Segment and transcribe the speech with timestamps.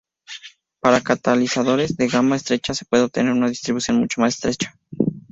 [0.79, 4.73] Con catalizadores de gama estrecha se puede obtener una distribución mucho más estrecha.